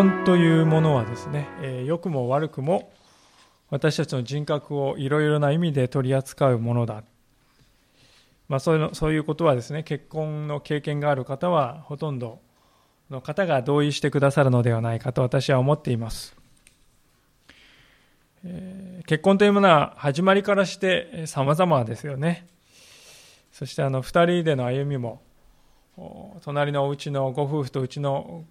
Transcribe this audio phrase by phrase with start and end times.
[0.00, 2.90] 婚というものはですね、えー、良くも悪くも
[3.68, 7.04] 私たちの人格をいろいろな意味で取り扱うものだ。
[8.48, 12.40] まあ、そういうのそういうことはですね、結婚の経験がある方はほとんど
[13.10, 16.34] の方が同意してくださるのではないかと私は思っています。
[18.46, 22.46] えー、結婚というものは始まりからして様々ですよね。
[23.52, 25.20] そしてあの二人での歩みも
[26.40, 28.46] 隣のお家のご夫婦とうちの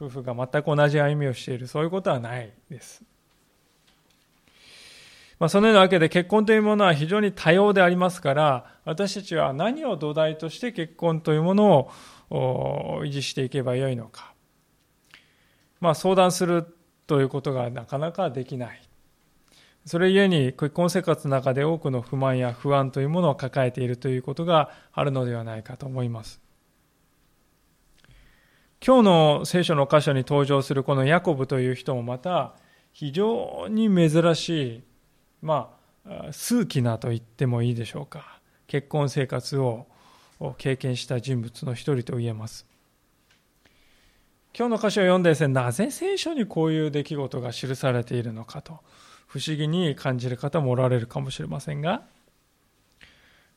[0.00, 3.02] 夫婦が全く同じ歩みをしているそういうことはないです。
[5.38, 11.90] まあ、そのようなわけで結婚というものは非常に多様でありますから私たちは何を土台として結婚というもの
[12.28, 14.34] を維持していけばよいのか、
[15.80, 16.66] まあ、相談する
[17.06, 18.82] ということがなかなかできない
[19.86, 26.49] それゆえに結婚生活の中で多くの不満や不安というものを抱えているということがあるのではないかと思います。
[28.82, 32.54] 今日の聖書の箇所に登場するこのヤコブという人もまた
[32.92, 34.82] 非常に珍しい、
[35.42, 38.40] まあ、数奇なと言ってもいいでしょうか。
[38.66, 39.86] 結婚生活を
[40.56, 42.66] 経験した人物の一人と言えます。
[44.56, 48.80] 今日の箇所を読んでですね、なぜ聖書にこういう出来事が記されているのかと。
[49.26, 52.04] 不思議に感じる方もおられるかもしれませんが、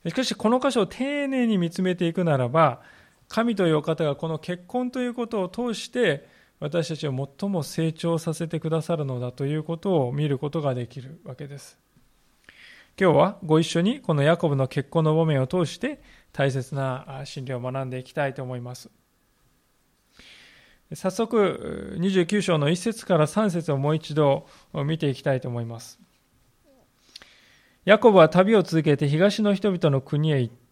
[0.05, 2.81] しかしこの箇所を丁寧に見つめていくならば、
[3.27, 6.27] 神というお方がこの結婚ということを通して
[6.59, 11.77] 私たちを最も成長させてくださるのだということを見ることができるわけです。
[12.99, 18.89] 今日はご一緒にこのヤコブの結婚の場面を通して大切な真理を学んでいきたいと思います。
[20.93, 24.47] 早速、29章の1節から3節をもう一度
[24.85, 25.99] 見ていきたいと思います。
[27.83, 30.62] ヤコブは旅を続けて東の人々の国へ行った。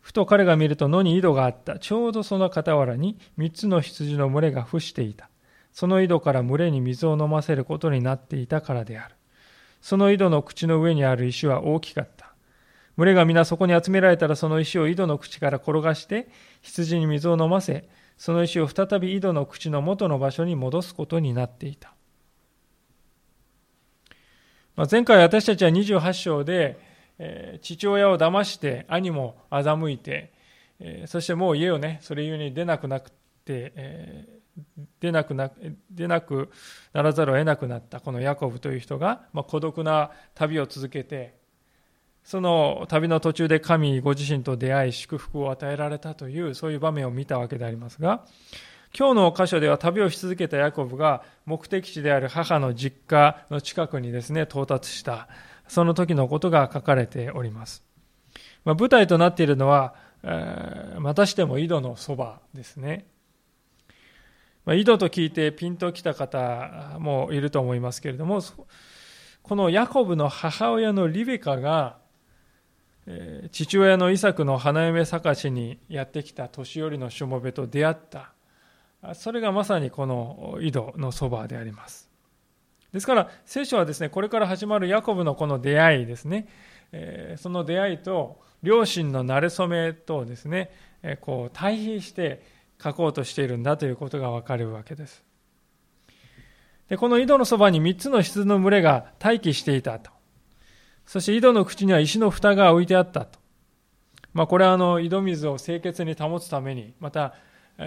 [0.00, 1.78] ふと彼が見ると野に井戸があった。
[1.78, 5.28] ちょうどその傍らに3つの羊の群れが伏していた。
[5.72, 9.14] その井戸から群れに水を飲ませることになっていたからである。
[9.80, 12.34] その井戸の口の上にある石は大きかった。
[12.96, 16.28] 群れが皆そこに集められたらその石を井戸の口から転がして
[16.60, 21.94] 羊に水を飲ませ、その石を再び井戸の口の元の場所に戻すことになっていた。
[24.76, 26.78] まあ、前回私たちは28章で、
[27.62, 30.32] 父親を騙して兄も欺いて、
[31.06, 33.10] そしてもう家をね、それゆえに出なくなく
[33.44, 34.40] て、
[35.00, 35.50] 出なくな
[35.90, 36.50] 出なく
[36.92, 41.34] ならざるを得なくなったこのヤコブという人が、ま、孤独な旅を続けて
[42.24, 48.26] その旅の途中で神ご自身と出会い祝福を与えられたというそういう場面を見たわけでありますが
[48.96, 55.28] 今日の箇所では旅をし続けたヤコブが目的地である母の実家の近くにですね到達した。
[55.70, 57.84] その時のことが書かれております、
[58.64, 59.94] まあ、舞台となっているのは、
[60.98, 63.06] またしても井戸のそばですね。
[64.64, 68.42] まあ、井戸と聞いてピンときた方もいると思いますけれども
[69.42, 71.96] このヤコブの母親のリベカが
[73.50, 78.32] 父親のイサクの花嫁探しにやってきた年寄りのしもべと出会った。
[79.14, 82.09] それがまさにこの井戸のそばであります。
[82.92, 86.48] ですから聖書はですねこれから始まるヤコブのこの出会いですね
[86.92, 90.70] えその出会いと両親の馴れ初めとですね
[91.02, 92.42] えこう対比して
[92.82, 95.22] 書こうとしているんだということがわかるわけです
[96.88, 100.10] でこの井戸のそばに3つの羊の群れが待機していたと
[101.10, 103.40] そして井戸の口には石の蓋が置いてあったと。
[104.32, 107.34] まあ、これはあの井戸水を清潔に保つために、また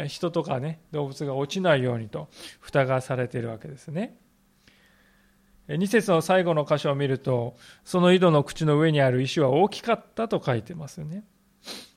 [0.08, 2.28] 人とかね、動物が落ちないようにと、
[2.60, 4.18] 蓋がされているわけですね。
[5.68, 11.24] 2節の最後の箇所を見ると、その井戸の口の上にある石は大きかったと書いてますよね。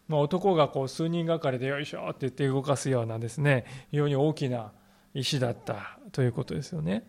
[0.09, 4.71] まあ、男がこう数人がかりでよいしょって言って動かすようなですね、非常に大きな
[5.15, 7.05] 石だったということですよね。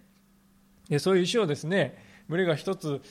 [0.90, 3.02] でそういう石をですね、群れが一つ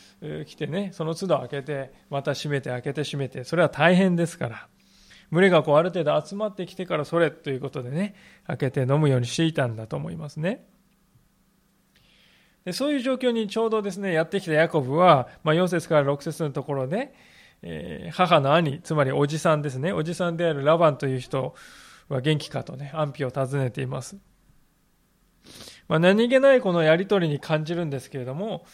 [0.47, 4.69] 来てね、その都度開けて、また閉めて開けて閉めて、それは大変ですから。
[5.31, 8.15] 群れがこうある程度集まってきてからそれということでね、
[8.47, 10.65] 開けて飲むようにしていたんだと思いますね。
[12.73, 17.15] そういう状況にちょうどですね、やってきたヤコブは、まあ、4節から6節のところで、
[17.63, 21.55] えー、母の兄、つまりおじさんですね、おじさんであるラバンという人
[22.09, 24.17] は元気かとね、安否を尋ねています。
[25.89, 28.67] まあ、何気ないこのやりとりに感じるんですけれども、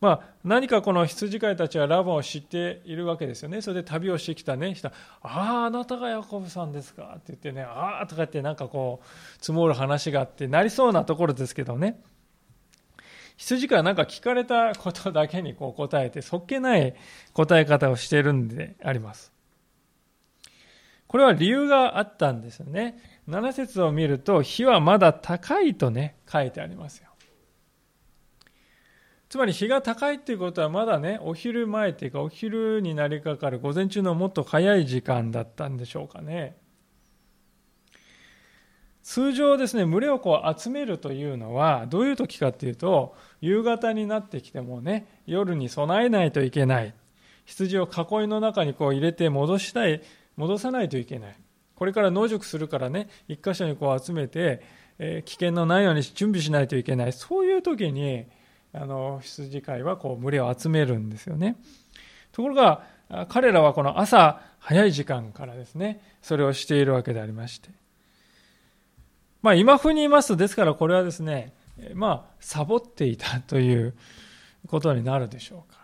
[0.00, 3.62] まあ、何かこの羊飼いたちはラバンを知っているわけですよね。
[3.62, 4.92] それで旅をしてきたね、人あ
[5.22, 7.14] あ、あなたがヤコブさんですか？
[7.16, 9.06] って言ってね、ああとか言ってなんかこう、
[9.40, 12.00] 積もる話があってなりそうなところですけどね。
[13.38, 16.94] 羊からなんか聞かれたことだけにこう答えて、そっけない
[17.32, 19.32] 答え方をしているんであります。
[21.06, 22.98] これは理由があったんですよね。
[23.28, 27.08] 7節を見ると、火はまだ高いとね、書いてありますよ。
[29.28, 36.56] つまり日が高いっていうことはまだね、お昼前っていうかお昼になりかかる午前中のもっと早い時間だったんでしょうかね。
[39.02, 46.94] 通常ですね、群れをこう集めるというのは、どういう時かっていうと、夕方になってきてもね、夜に備えないといけない。
[47.44, 50.02] 羊を囲いの中にこう入れて戻したい、
[50.36, 51.36] 戻さないといけない。
[51.74, 54.62] これから野宿するからね、一箇所にこう集めて、
[54.98, 57.12] え、危険のないように準備しないといけない。
[57.12, 58.26] そういう時に、
[58.72, 61.56] あの、羊飼いはこう群れを集めるんですよね。
[62.32, 62.84] ところが、
[63.28, 67.70] 彼らはこの朝早い時間からですね、それをしているわけでありまして。
[69.42, 71.54] まあ今風に言いますと、ですからこれはですね、
[71.94, 73.94] まあサボっていたという
[74.66, 75.78] ことになるでしょうか。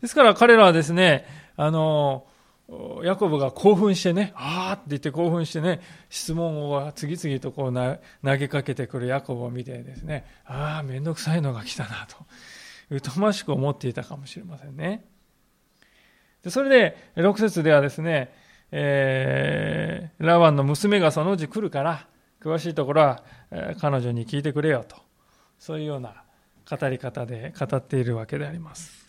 [0.00, 1.26] ですから彼らはですね、
[1.56, 2.26] あの、
[3.04, 5.80] ヤコブが興奮してね、あーって言って興奮してね、
[6.10, 7.72] 質問を次々とこう
[8.24, 12.06] 投げかけてくるヤコブを見てですね、ああ、めんどくさいのが来たな
[12.90, 15.04] と、疎ましく思っていたかもしれませんね。
[16.42, 18.32] でそれで、6節ではですね、
[18.72, 22.06] えー、ラワンの娘がそのうち来るから、
[22.40, 24.96] 詳しいところは、えー、彼女に聞いてくれよと、
[25.58, 26.22] そういうような
[26.68, 29.06] 語り方で語っているわけであります。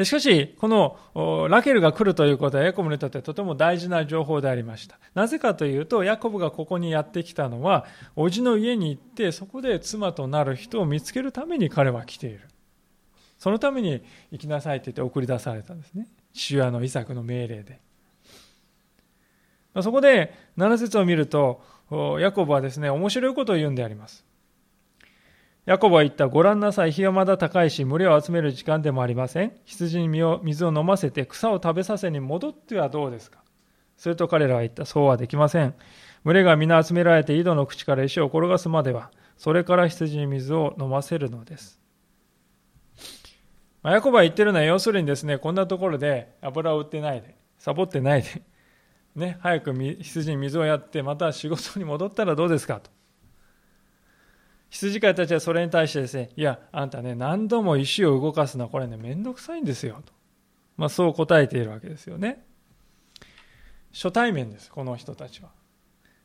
[0.00, 4.98] でしかし、このラケルが来るということはヤコブにとってとても大事な情報でありました。
[5.12, 7.84] なぜかというと、ヤコブがここにやってきたのは、
[8.16, 12.48] 叔父の家に行って、そこで妻となる人を見つけるために彼は来ている。
[13.36, 16.06] そのために行きなさいと言って送り出されたんですね。
[16.32, 17.80] 父親のイサクの命令で。
[19.82, 21.62] そこで7節を見ると、
[22.20, 24.24] ヤコブはですね、面白いことを言うんであります。
[25.66, 29.52] ヤコブは言った、ご覧なさい、日はまだ高いし、群れを集める時間でもありません。
[29.64, 33.38] 羊に水を飲ませて草を食べさせに戻ってはどうですか
[33.96, 35.74] すると彼らは言った、そうはできません。
[36.24, 41.79] 群れが皆集められて井戸の口から石を転がすまでは、それから羊に水を飲ませるのです。
[43.82, 48.42] あ、ヤコブは言ってるのは、要するにですね、こんなところで油を売ってないで、サボってないで、
[49.16, 52.90] ね、早く羊に水をやって、また仕事に戻ったらどうですかと。
[54.70, 60.00] 羊飼いたちはそれに対してですね、いや、あんたね、何度も石を動かすのはこれね、めんどくさいんですよ。
[60.04, 60.12] と。
[60.76, 62.44] まあ、そう答えているわけですよね。
[63.92, 65.50] 初対面です、この人たちは。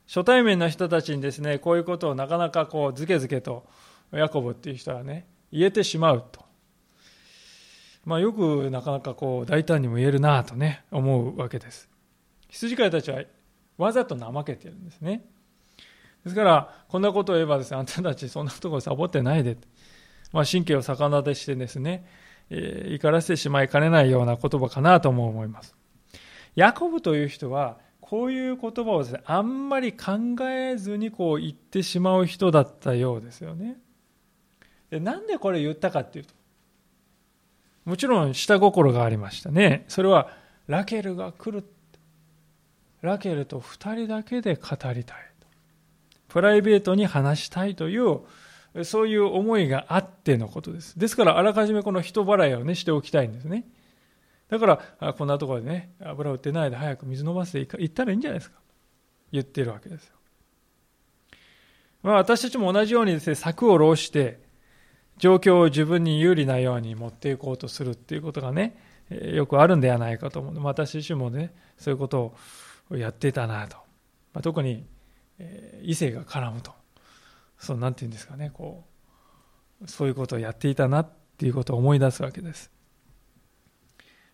[0.08, 3.66] 初対面の人たちにですね、こういうことをなかなかこう、ずけずけと、
[4.12, 6.45] ヤコブっていう人はね、言えてしまうと。
[8.06, 11.90] まあ、よくなかなかこう、大胆にも言えるなとね、思うわけです。
[12.50, 13.24] 羊飼いたちは
[13.78, 15.26] わざと怠けてるんですね。
[16.24, 19.58] ですから、こんなことを言えばですね、あんたたちそんなところサボってないで。
[20.32, 22.06] まあ、神経を逆なでしてですね、
[22.50, 25.76] えー、怒らせてしまいかねないような言葉かなとも思います。
[26.56, 33.78] ヤコブという人は、こういう言葉をですね、あんまり考えずにこう言ってしまう人だったようですよね。
[34.92, 36.34] でなんでこれ言ったかっていうと、
[37.86, 39.86] もちろん下心がありましたね。
[39.88, 40.30] それは、
[40.68, 41.64] ラケルが来る。
[43.02, 45.18] ラケルと二人だけで語りたい。
[46.28, 48.22] プライベートに話したいという、
[48.84, 51.00] そういう思いがあってのことです。
[51.00, 53.66] ですから、あらかじめこの人払いをね、しておきたいんですね。
[54.50, 54.66] だか
[55.00, 58.60] ら、こんなところでね、油売ってないで早く水飲ませていったらいいんじゃないですか。
[59.32, 60.16] 言ってるわけですよ。
[62.04, 64.45] まあ、私たちも同じようにですね、策を浪して、
[65.18, 68.78] 状況を自分に有利なように持っていこうとするっていうことがね、
[69.10, 70.64] よくあるんではないかと思う。
[70.64, 72.36] 私自身もね、そういうこと
[72.90, 73.78] をやっていたなと。
[74.34, 74.86] まあ、特に
[75.40, 76.72] え異性が絡むと
[77.58, 78.84] そうなんて言うんですかねこ
[79.84, 82.72] うそういうことをやっていたなっていうことを思い出すわけです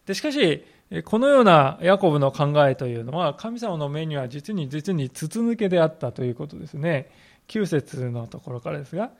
[0.05, 0.63] でしかし
[1.05, 7.09] このようなヤコブの考えというのは神様の目には実に実に筒抜けであったということですね
[7.47, 9.11] 9節のところからですが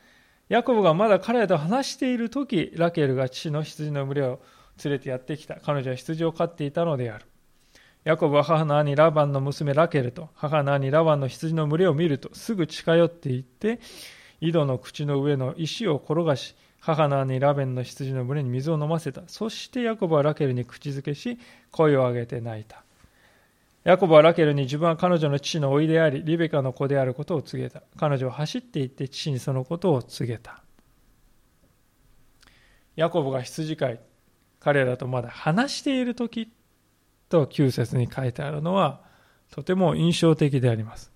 [0.51, 4.41] ヤコブがまだ彼らと話している時ラケルが父の羊の群れを
[4.83, 5.55] 連れてやってきた。
[5.61, 7.25] 彼女は羊を飼っていたのである。
[8.03, 13.79] ヤコブは母の兄ラバンの娘ラケルと母の兄ラバンの羊の群れを見るとすぐ近寄っていって
[14.41, 19.21] 井戸の口の上の石を転がし母の兄ラベンの羊の群れに水を飲ませた。
[19.27, 21.39] そしてヤコブはラケルに口づけし
[21.71, 22.83] 声を上げて泣いた。
[23.83, 27.81] ヤコブはラケルに自分は彼女の父の甥でありリベカの子であることを告げた。
[27.97, 30.61] 彼女は走っていって父にそのことを告げた。
[32.95, 33.99] ヤコブが羊飼い。
[34.59, 36.53] 彼らとまだ話している時
[37.29, 39.01] と9節に書いてあるのは
[39.49, 41.11] とても印象的であります。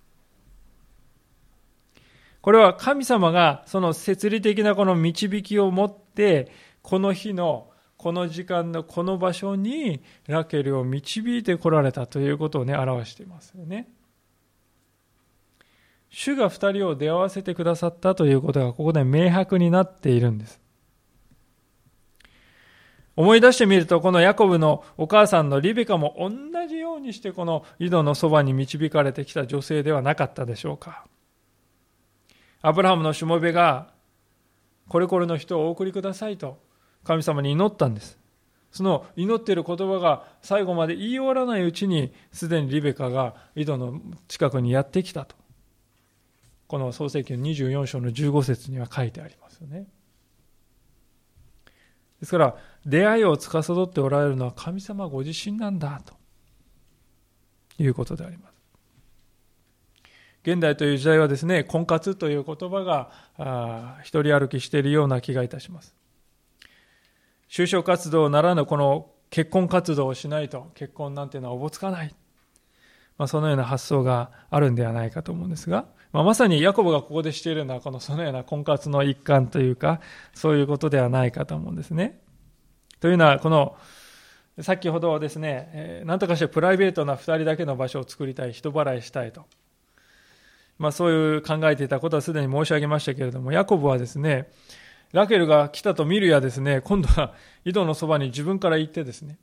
[2.41, 13.89] これは神様がその摂理的なこの導きを持ってこの日のこの時間のこの場所にラケルを導いてこられたということをね、表していますよね。
[16.09, 20.61] 主が二人を出会わせてくださったということがここで明白になっているんです。
[23.15, 31.05] 思い出してみると、このヤコブのお母さんのリベカも同じようにしてこの井戸のそばに導かれてきた女性ではなかったでしょうか。
[32.61, 33.93] アブラハムのしもべが、
[34.89, 36.59] これこれの人をお送りくださいと
[37.05, 38.19] 神様に祈ったんです。
[38.71, 45.35] その祈っている言葉が最後まで言い終わらないうちに、すでにリベカが井戸の近くにやってきたと。
[46.67, 49.87] この創世記の24章の15節には書いてありますよね。
[52.19, 56.13] ですから、出会いを司っておられるのは神様ご自身なんだと
[57.77, 58.55] いうことであります。
[60.43, 65.95] 現代という時代はですね、婚活という言葉があ一人歩きしているような気がいたします。
[67.55, 72.13] 就職活動ならぬこの結婚活動をしないと結婚なんていうのはおぼつかない。
[73.17, 80.01] まあ、そのような発想があるんではないかと思うんですが、まあ、まさにヤコブがここでしているのはこのそのような婚活の一環というか、
[80.33, 82.19] そういうことではないかと思うんですね。
[82.99, 83.77] というのは、この、
[84.59, 89.45] 先ほどですね、えー、なんとかしてプライベートな2人だけの場所を作りたい、人払いしたいと。
[90.77, 94.49] まあそういう考えていたことはすでに申し上げましたけれども、ヤコブはですね、
[95.11, 97.33] ラケルが来たと見るやですね、今度は
[97.63, 99.39] 井戸のそばに自分から行ってですね、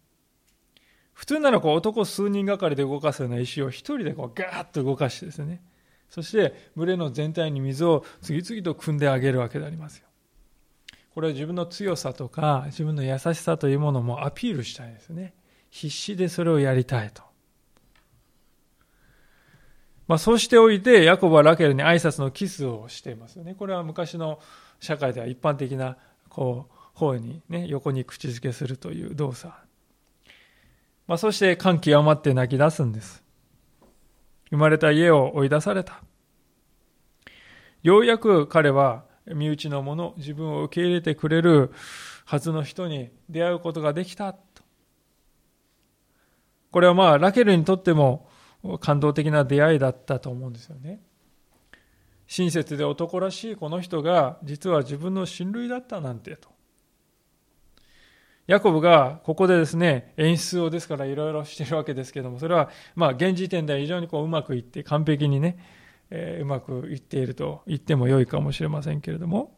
[1.13, 5.63] 普通ならこう男数人がかりで動かすような石を一人でこうガーッと動かしてですね、
[6.09, 10.07] そして群れの全体に水を次々と汲んであげるわけでありますよ。
[11.15, 15.35] これは自分の強さとか自分の優しさというものもアピールしたいですね。
[15.71, 17.23] 必死でそれをやりたいと。
[20.09, 23.55] まあ、そうしておいて、ヤコブはラケルに挨拶のキスをしていますよね。
[23.55, 24.41] これは昔の
[24.83, 25.97] 社会では一般的な、
[26.29, 29.55] こう、方にね、横に口づけするという動作。
[31.07, 33.23] まあ、そして感極まって泣き出すんです。
[34.51, 36.03] 生まれた家を追い出された。
[37.85, 41.71] ようやく彼は身内の者、自分を受け入れてくれる
[42.25, 44.35] はずの人に出会うことができた。
[46.73, 48.29] これはまあ、ラケルにとっても
[48.81, 51.01] 感動的な出会いだったと思うんですよね。
[52.35, 56.49] 親切で男らしいこの人が実は自分の親類だったなんてと。
[58.47, 65.59] ヤコブがここでですね、演出をですからいろいろしてるわけですけども、それはまあ現時点では非常にこううまくいって完璧にね、
[66.09, 69.55] えー、うまくいっていると言っても良いかもしれませんけれども、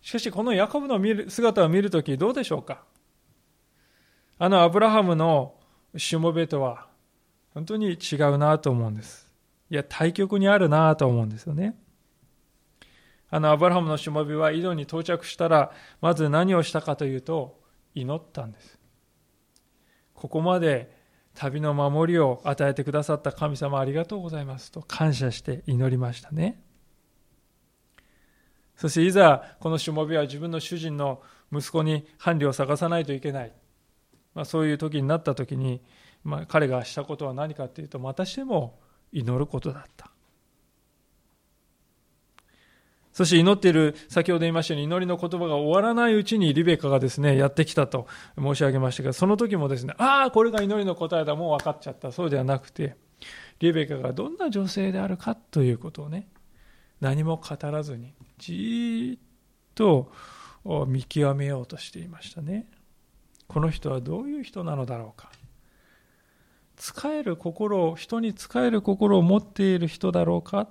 [0.00, 2.84] しかしこのヤコブの見る姿を見るときどうでしょうか？
[4.38, 5.56] あのアブラハムの
[5.96, 6.86] しもべとは
[7.52, 9.21] 本当に違うなと思うんです。
[9.72, 11.78] いや、対極にあるなと思うんですよね。
[13.30, 17.58] あのアブラハムのしもべは井戸に到着したら、まず何をしたかというと、
[17.94, 18.78] 祈ったんです。
[20.12, 20.94] ここまで
[21.32, 26.62] 旅の守りを与えてくださった神様ありがとうございますと感謝して祈りましたね。
[28.76, 33.52] そしていざこのしもべは自分の主人の息子に伴侶を探さないといけない。
[34.34, 35.82] まあ、そういう時になった時に、
[36.24, 38.81] まあ、彼がしたことは何かというと、またしても
[39.12, 40.10] 祈ることだった。
[43.12, 48.06] そして祈っている、先ほど言いましたように祈りの言葉が終わらないうちにリベカがですね、やってきたと
[48.38, 52.10] 申し上げましたが、その時もですね、ああ、これが祈りの答えだ、もう分かっちゃった。
[52.10, 52.96] そうではなくて、
[53.60, 56.26] リベカがどんな女性であるかということをね、
[57.00, 59.20] 何も語らずに、じーっ
[59.74, 60.10] と
[60.86, 62.66] 見極めようとしていましたね。
[63.46, 65.30] この人はどういう人なのだろうか。
[66.82, 70.66] 使える心を、人に使える心を持っている人だろうか？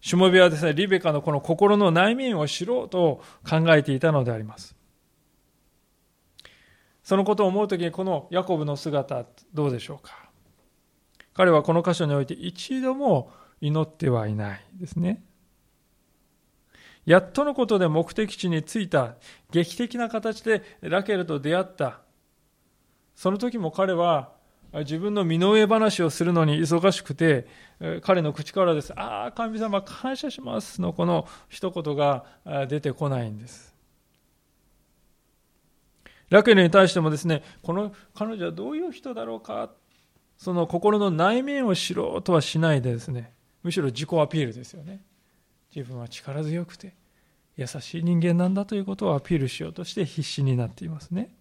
[0.00, 4.74] しもべはですね、リベカのこの心の内面を知ろうと考えていたのであります。
[7.02, 10.30] そのことを思うときに、このヤコブの姿、どうでしょうか？
[11.34, 15.22] 彼はこの箇所において一度も祈ってはいないですね。
[17.04, 19.16] やっとのことで目的地に着いた、
[19.50, 22.00] 劇的な形でラケルと出会った
[23.14, 24.32] その時も彼は
[24.72, 27.46] 自分の身の上話をするのに忙しくて、
[28.02, 32.24] 彼の口からです、ああ、神様感謝しますのこの一言が
[32.68, 33.72] 出てこないんです。
[36.30, 39.70] ラケルに対してもですね、この彼女はどういう人だろうか、
[40.36, 45.04] その心の内面を知ろうとはしないでですね、むしろ自己アピールですよね。
[45.72, 46.94] 自分は力強くて
[47.56, 51.36] 優しい人間なんだということをアピールしようとして必死になっていますね。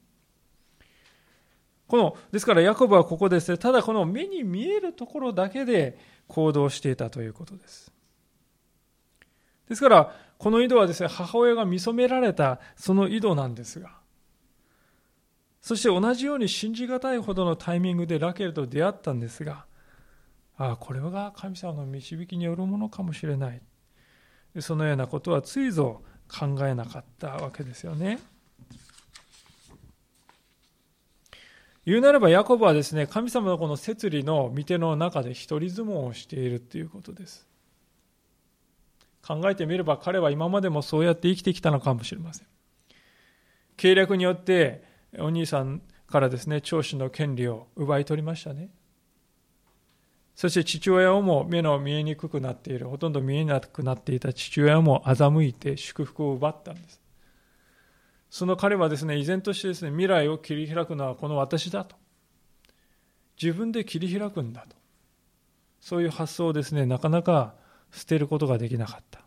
[1.94, 5.96] この、ですからヤコブはここですね、ただこの目に見えるところだけで
[6.28, 7.94] 行動していたということです。
[9.70, 13.92] ですから、この井戸はですね、母親が見初められたその井戸なんですが、
[15.62, 19.68] そして同じように信じがたいほどのタイミングでラケルと出会ったんですが、
[20.58, 23.62] ああ、これが神様の導きによるものかもしれない。
[24.62, 28.18] そのようなことはついぞ考えなかったわけですよね。
[31.86, 37.46] 言うなればヤコブはですね、神様のこの摂理の御手の中で一人相撲をしているということです。
[39.26, 42.48] 考えてみれば彼は今までもそうやって生きてきたのかもしれません。
[43.76, 44.84] 計略によって
[45.20, 48.70] お兄さんからですね、長子の権利を奪い取りましたね。
[50.36, 57.03] そして父親をも目の見えにくくなっている、ほとんど見えなくなっていた父親も欺いて祝福を奪ったんです。
[58.34, 61.96] その彼はですね、依然としてですね、未来を切り開くのはこの私だと。
[63.40, 64.76] 自分で切り開くんだと。
[65.80, 67.54] そういう発想をですね、なかなか
[67.92, 69.22] 捨てることができなかった。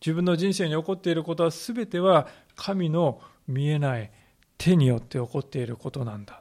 [0.00, 4.10] 自分の人生に起こっていることは全ては神の見えない
[4.56, 6.40] 手によって起こっていることなんだ。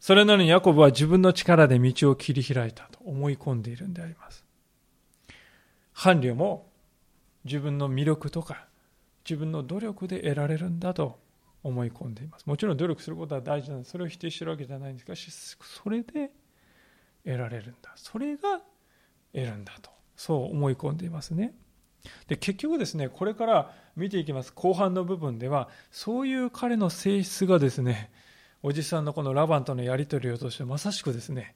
[0.00, 4.44] それなのにヤコブは自分の力で道を切り開いたと思い込んでいるんであります。
[5.92, 6.65] 伴侶も
[7.46, 8.66] 自分の魅力とか
[9.24, 11.18] 自分の努力で得られるんだと
[11.62, 12.46] 思い込んでいます。
[12.46, 13.92] もちろん努力することは大事なんです。
[13.92, 16.30] それを否定してるわけじゃないんですが、それで
[17.24, 17.92] 得られるんだ。
[17.96, 18.60] それが
[19.32, 19.90] 得るんだと。
[20.16, 21.54] そう思い込んでいますね。
[22.28, 28.12] で結局ですね、これから見ていきます後半の部分では、そういう彼の性質がですね、
[28.62, 31.54] おじさんのこのラバンとのやり取りを通してまさしくですね、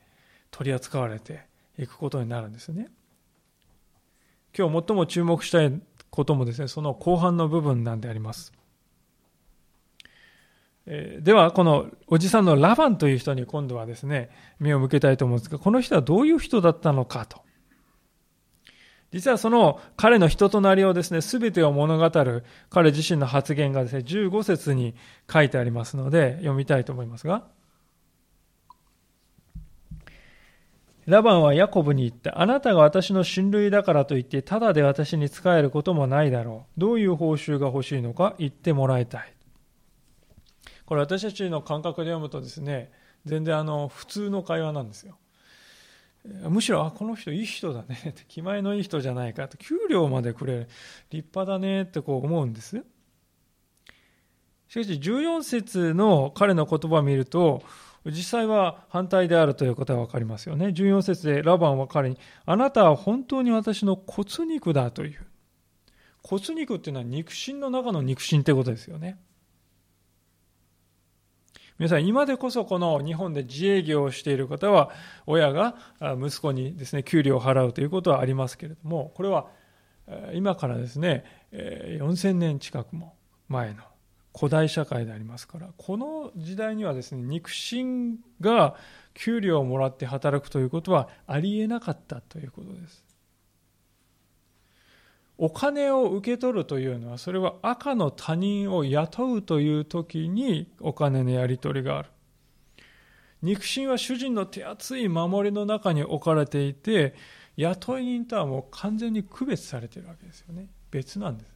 [0.50, 1.44] 取り扱われて
[1.78, 2.88] いくことになるんですね。
[4.56, 5.80] 今日最も注目したい
[6.10, 8.52] こともですね、その後半の部分なんであります。
[10.86, 17.42] では、このおじさんのラバンという人に今度はですね、目を向けたいと思うんですが、この人はどういう人だったのかと。
[19.12, 24.94] 実はその彼の人となりをですね、すべてを物語る彼自身の発言がですね、15節に
[25.32, 27.44] 書いてありますので、読みたいと思いますが、
[31.10, 32.40] ラバンはヤコブに言った。
[32.40, 36.80] あなたが私の親類だからといって、ただで私に仕えることもないだろう。
[36.80, 39.34] どういう報酬が欲しいのか言ってもらいたい。
[40.86, 42.90] これ私たちの感覚で読むとですね、
[43.24, 45.18] 全然あの、普通の会話なんですよ。
[46.48, 48.24] むしろ、あ、この人いい人だねって。
[48.28, 49.56] 気前のいい人じゃないかと。
[49.56, 50.68] 給料までくれる。
[51.10, 52.84] 立派だねってこう思うんです。
[54.68, 57.62] しかし、14節の彼の言葉を見ると、
[58.06, 60.68] 実際は反対であるということが分かりますよね。
[60.68, 65.26] 14節でラバンは彼に、あなたは本当に私の骨肉だという。
[66.22, 69.18] 骨肉っていうのは肉親の中の肉親ってことですよね。
[71.78, 74.90] 皆さん、今でこそこの日本で自営業をしている方は、
[75.26, 75.76] 親が
[76.18, 79.46] 息子にですね、給料を払うということはありますけれども、これは
[80.34, 83.14] 今からですね、4000年近くも
[83.48, 83.82] 前の
[84.36, 88.76] 古代社会でありますからこの時代にはですね肉親が
[89.14, 93.04] 給料をもらって働くということはありえなかったということです。
[95.42, 102.10] お金を受け取るというのはそれは赤の他人を雇うという時にお金のやり取りがある。
[103.42, 107.14] 肉親は主人の手厚い守りの中に置かれていて
[107.56, 110.68] 雇い人とはもう完全に区別されているわけですよね。
[110.90, 111.52] 別なんです。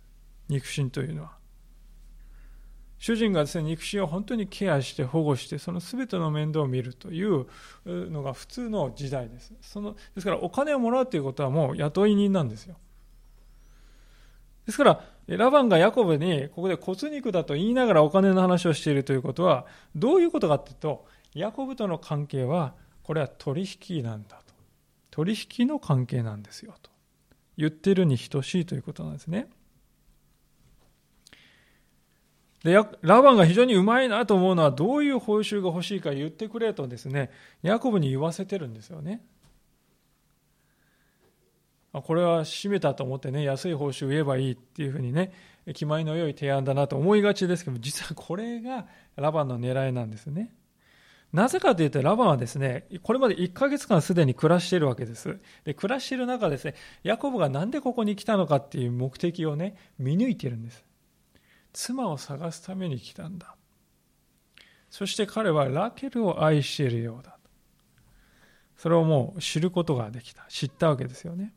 [0.49, 1.44] 肉親というのは。
[2.99, 7.47] 主人がですね、肉親を本当にケアして保護して、その全ての面倒を見るという
[7.85, 9.53] のが普通の時代です。
[9.61, 12.77] そのですからお金をもらうということはもう雇い人なんですよ。
[14.67, 24.55] ですから、ラバンがヤコブにここで骨肉だと言いながらお金の話をしているということは、どういうことかというと、ヤコブとの関係は、これは取引なんだと。
[25.11, 26.91] 取引の関係なんですよと。
[27.57, 29.49] 言ってるに等しいということなんですね。
[32.64, 32.72] で、
[33.03, 37.31] ラバンが非常にうまいなと思うのは、どういう報酬が欲しいか言ってくれとですね、
[37.62, 39.22] ヤコブに言わせてるんですよね。
[41.92, 45.33] これは閉めたと思ってね、安い報酬を言えばいいっていうふうにね、
[45.74, 50.55] 気前の良い提案だなと思いがちですけど、実はこれがラバンの狙いなんですね。
[51.35, 55.38] なぜかというと、ラバンはですね、これまで1ヶ月間すでに暮らしているわけです。
[55.64, 60.85] で、暮らしている中ですね、ヤコブがなんでここに来たのかっていう目的をね、見抜いてるんです。
[61.75, 63.57] 妻を探すために来たんだ。
[64.89, 67.37] そして彼はラケルを愛しているようだ。
[68.77, 70.47] それをもう知ることができた。
[70.49, 71.53] 知ったわけですよね。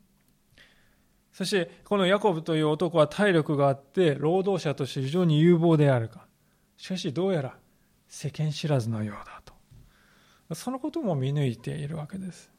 [1.32, 6.26] そしてこのヤコブという男は体力があって労働者として非常に有望であるか。
[6.76, 7.56] しかしどうやら
[8.08, 10.54] 世間知らずのようだと。
[10.54, 12.50] そのことも見抜いているわけです。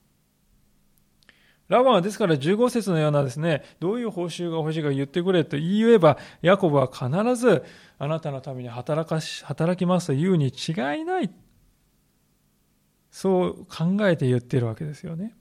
[1.69, 7.63] ラバンはですから15節のようなですね、どういう報酬が欲しいか言ってくれと言えば、ヤコブは必ず
[7.99, 11.32] あなたのために働かし、働きますと言うに違いない。
[13.12, 15.36] そう考えて言ってるわけですよね。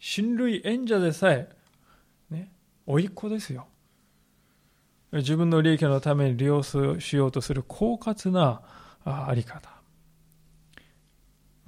[0.00, 1.48] 親類縁者でさえ、
[2.30, 2.50] ね、
[2.86, 3.66] 甥っ子ですよ。
[5.12, 8.62] 自分の利益のために利用しようとする狡猾な
[9.04, 9.77] あり方。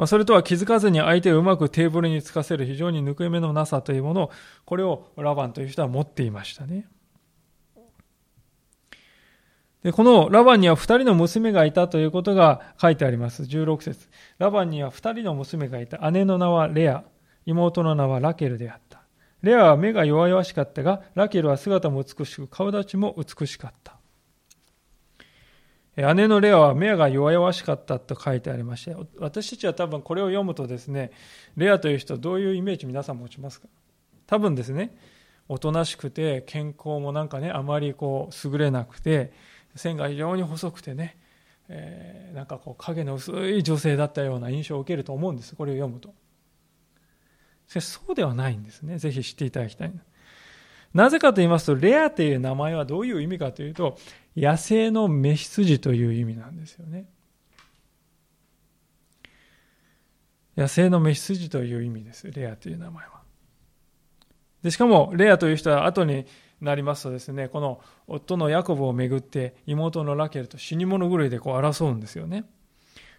[0.01, 4.31] まあ、それとは気づかずに相手をうまくテーブルにつかせる非常に抜け目のなさというものを、
[4.65, 6.89] これをラバンという人は持っていましたね。
[9.83, 13.43] で、このラバンには二人の娘がいたということが書いてあります。
[13.43, 14.09] 16節
[14.39, 16.11] ラバンには二人の娘がいた。
[16.11, 17.05] 姉の名はレア、
[17.45, 19.03] 妹の名はラケルであった。
[19.43, 24.00] レアは目が弱々しかったが、ラケルは姿も美しく、顔立ちも美しかった。
[25.97, 31.11] 姉のレアは目が弱々しかったと書いてありまして、私たちは多分これを読むとですね、
[31.57, 33.69] レアという人どういうイメージ皆さん持ちますか？
[34.27, 34.97] 多分ですね、
[35.49, 39.33] おとなしくて健康もなんかね、あまりこう優れなくて、
[39.75, 41.19] 線が非常に細くてね、
[41.69, 46.15] えー、なんかこう影の薄い女性だったような印象を受けると思うんです、これを読むと。
[47.67, 48.99] そうではないんですね。
[48.99, 49.93] ぜひ知っていただきたい。
[50.93, 53.97] なぜかと言いますと、レアという名前はどういう意味かというと、
[54.37, 57.09] 野生の雌羊という意味なんですよね。
[60.57, 62.31] 野生の雌羊という意味です。
[62.31, 63.21] レアという名前は。
[64.63, 66.27] でしかも、レアという人は後に
[66.61, 72.45] なりますとですね、この夫のヤコブをめぐって妹のラケルと死に物狂いでこう争うんですよね。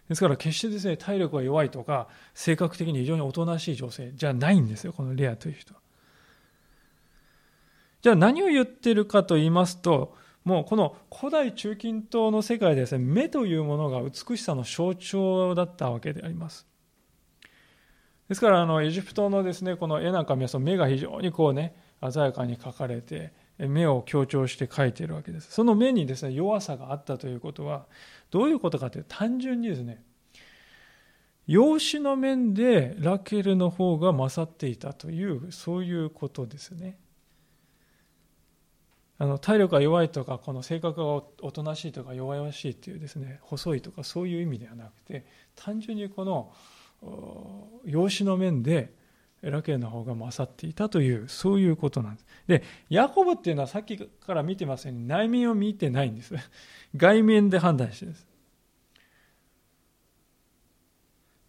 [0.08, 5.80] ですから決してですね、体力が弱いとか、性格的に非常におとなしい女性じゃないんですよ、このレアという人は。
[8.02, 16.66] じゃあ何を言ってるかと言いますと、もうこの古代中近東の世界でですね、目というものが美しさの象徴だったわけであります。
[18.28, 25.52] ですからあのエジプトのですねこの絵なんか見ますと目が非常にこうね鮮やかに描かれて目を強調して描いているわけです。
[25.52, 27.86] その目にですね弱さがあったということは
[28.30, 30.02] どういうことかというと単純にですね
[31.46, 36.98] 養子の面でラケルの方が勝っていたというそういうことですね。
[39.18, 46.52] あの体力が弱いとかこの性格がおとなしいとか弱々しいっていうですね細いとかそういう意味ではなくて単純にこの
[47.84, 48.92] 養子の面で
[49.42, 52.26] ラケルの方が勝っていたというそういうことなんです。
[52.46, 56.34] でヤコブっていうのはさっきから見てますように内面を見てないんです。
[56.96, 58.31] 外面で判断してるんです。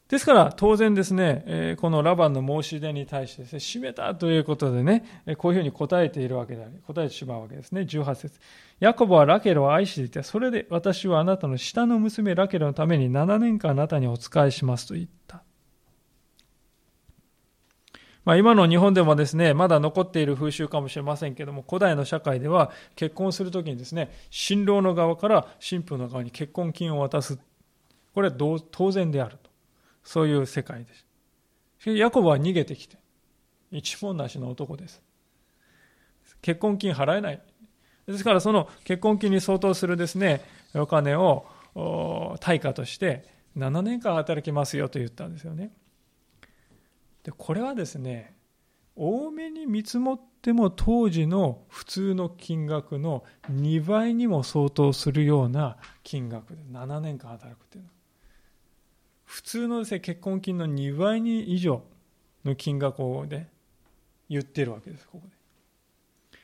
[0.09, 7.81] ですから当然ですね、このラバンの申し出に対してですね、閉めたということでね、こういうふうに答えているわけであり、答えてしまうわけですね。
[7.81, 8.39] 18節
[8.79, 15.41] ヤコブはラケルを愛していて、それで私はあなたの下の娘ラケルのために7年間あなたにお仕えしますと言った。
[18.25, 27.37] まあ、今の日本でもですね、まだ残っている風習かもしれませんけども、古代の社会では結婚するときにですね、新郎の側から新婦の側に結婚金を渡す。
[28.13, 29.37] これは当然である。
[30.03, 31.05] そういう世界です。
[31.91, 32.97] ヤコブは逃げてきて、
[33.71, 35.01] 一文なしの男です。
[36.41, 37.41] 結婚金払えない。
[38.07, 40.41] ですからその結婚金に相当するですね、
[40.75, 41.45] お金を
[42.39, 43.25] 対価として
[43.57, 45.71] 7年間働きますよと言ったんですよね。
[47.23, 48.35] でこれはですね、
[48.95, 58.02] 多めに見積もっても当時の普通の金額の2倍にも相当するような金額で7年間働くっていうのは。
[59.33, 61.81] 普通のです、ね、結婚金の2倍に以上
[62.45, 63.49] の金額を、ね、
[64.29, 66.43] 言ってるわけです、ここで。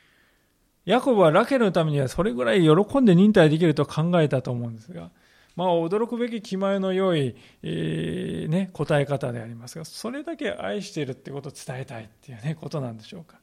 [0.86, 5.12] ヤコブはラケルのためにはそれぐらい喜んで忍耐できると考えたと思うんですが、
[5.54, 13.38] まあ、驚くべき気前の良い、えー、ね、答え方でありますが、それだけ愛しているってことを伝えたいっていうね、ことなんでしょうか。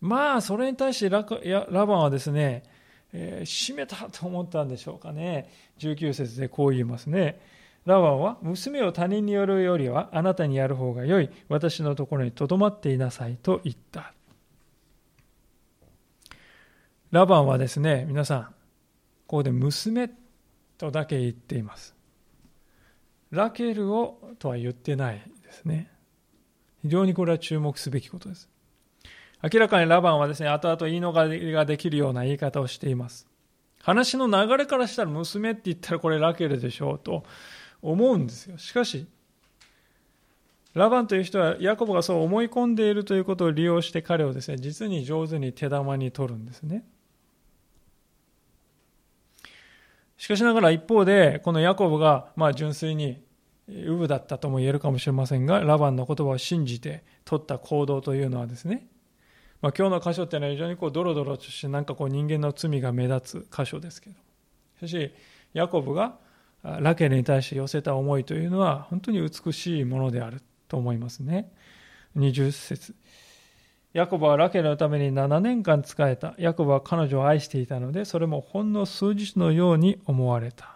[0.00, 1.26] まあ、それに対してラ
[1.68, 2.62] ラバンはですね、
[3.12, 5.50] えー、閉めたと思ったんでしょうかね。
[5.80, 7.40] 19節でこう言いますね。
[7.84, 11.30] ラワンは、娘を他人によるよりはあなたにやる方が良い。
[11.48, 14.14] 私のところにとどまっていなさいと言った。
[17.10, 18.42] ラバンはですね、皆さん、
[19.26, 20.10] ここで娘
[20.78, 21.94] とだけ言っています。
[23.30, 25.90] ラケルをとは言ってないですね。
[26.82, 28.48] 非常にこれは注目すべきことです。
[29.42, 33.26] 明らかにラバンはですね、後々言い逃れができるような言い方をしています。
[33.82, 37.24] 話の流れからしたら娘って言ったらこれラケルでしょうと
[37.84, 38.58] 思うんですよ。
[38.58, 39.06] しかし、
[40.74, 46.84] ラバンという人はヤコブがそう思い込んでいるということを利用して彼をですね、実に上手に手玉に取るんですね。
[50.16, 53.22] しかしながら一方で、このヤコブがまあ純粋に
[53.68, 58.88] ウブだったとも言えるかもしれませんが、ラバンの言葉を信じて取った行動というのはですね、
[59.60, 64.16] まあ、今日の箇所っていうのは非常にこうドロドロとしてなんかこう人間の罪が目立つ箇所ですけど
[64.76, 65.14] しかし
[65.54, 66.18] ヤコブが
[66.64, 71.52] ラケルに対して寄せた思いというのは本当に美しいものであると思いますね。
[72.16, 72.94] 20節。
[73.92, 76.34] ヤコブはラケルのために7年間仕えた。
[76.38, 80.74] ヤコブは彼女を愛していたのでそれもほんの数日のように思われた。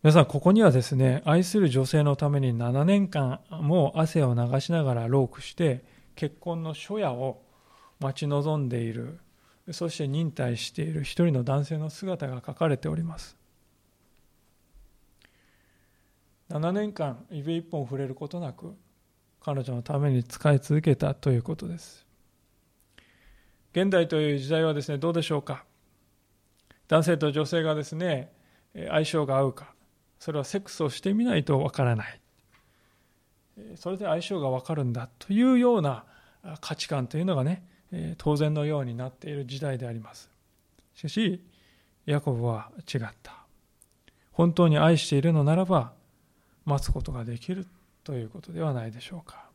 [0.00, 7.42] 皆さん、ここにはですね、愛する女性のために7年間も汗を流しながらロークして、結婚の初夜を
[7.98, 9.18] 待ち望んでいる、
[9.72, 13.36] そして忍耐している一人の男性の姿が書かれております。
[16.50, 18.74] 7年間、指一本触れることなく、
[19.40, 22.06] 彼女のために使い続けたということです。
[23.72, 25.64] 現代という時代はですね、どうでしょうか？
[26.88, 28.32] 男性と女性がですね、
[28.74, 29.74] 相性が合うか、
[30.18, 32.20] それはセックスをしてみないとわからない
[33.76, 36.04] それで相性がわかるんだというような
[36.60, 37.62] 価値観というのがね
[38.18, 40.30] 当然のようになっている時代であります。
[40.94, 41.42] しかし
[42.06, 43.44] ヤコブは違った。
[44.32, 45.92] 本当に愛しているのならば
[46.64, 47.66] 待つことができる
[48.04, 49.48] ということではないでしょうか。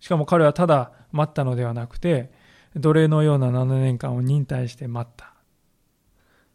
[0.00, 2.30] しかも彼はただ待ったのではなくて
[2.76, 5.32] 奴隷のような7年間を忍耐して待った。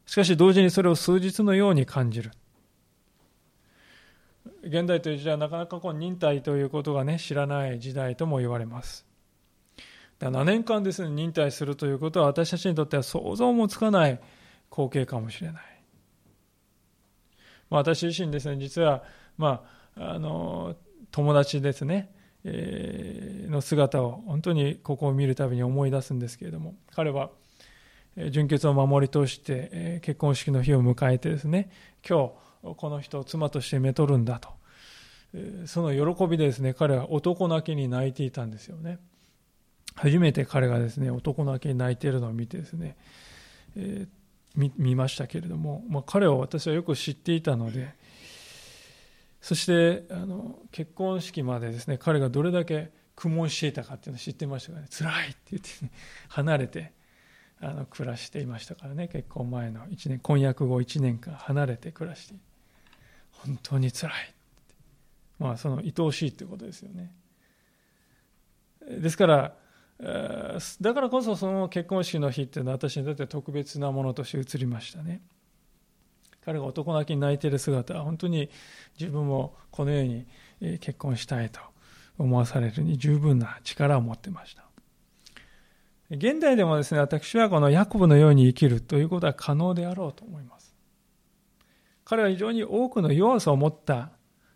[0.06, 2.32] しかし同時にそれを数日のように感じる。
[4.63, 9.06] 現代という時代はなかなかこう忍耐ということがね知らない時代とも言われます。
[10.19, 14.19] 7年間ですね忍耐するということは私たちにとっては想像もつかない
[14.71, 15.63] 光景かもしれない、
[17.69, 19.03] まあ、私自身ですね実は
[19.38, 19.63] ま
[19.95, 20.75] ああの
[21.12, 22.12] 友達ですね、
[22.43, 27.30] えー、の姿を本当にここを見るたびに思い出すんですけれども彼は
[28.32, 31.69] 純潔を守り通して結婚式の日を迎えてですね
[32.08, 32.32] 今
[32.63, 34.49] 日この人を妻としてめとるんだと。
[35.65, 38.97] その喜びでですね彼は男泣きに泣いていたんですよね。
[39.97, 42.95] 初めて彼がですね男泣きに泣いているのを見てですね、
[43.75, 47.95] えー、見ましたけれども、まあ、彼を私はよく知っていたので
[49.41, 55.91] そしてあの結婚式までですね彼がどれだけ苦悶していたかっていうのを知ってましたからね辛いって言って、ね、
[56.29, 56.93] 離れて
[57.60, 62.36] あの暮らしていましたからね結婚前の1年婚約後1年間離れて暮らして
[63.31, 64.13] 本当につらい
[65.39, 67.13] まあその愛おしいということですよね。
[68.89, 69.55] ですから
[69.99, 75.21] だからこそその結婚式の日っていうのは私にとって特別なものとして映りましたね。
[76.45, 78.49] 彼が男泣きに泣いている姿は本当に
[78.97, 80.25] 自分もこのように
[80.79, 81.60] 結婚したいと
[82.17, 84.63] 思わされるに十分な力を持ってました。
[86.10, 90.73] 現代でもですね私はこのヤコブのように生きるということは可能であろうと思います。
[92.05, 94.12] 彼は非常に多くの弱さを持った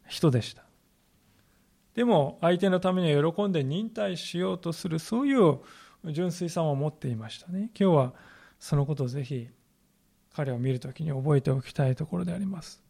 [0.08, 0.63] 人でした。
[2.02, 5.60] でも相手のためには喜んで忍耐しようとするそういう
[6.06, 7.70] 純粋さを持っていましたね。
[7.80, 8.14] 今日は
[8.60, 9.50] そのことをぜひ
[10.34, 12.82] 彼を見るときに覚えておきたいところであります。